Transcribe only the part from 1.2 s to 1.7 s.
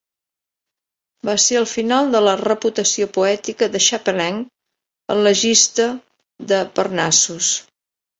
Va ser el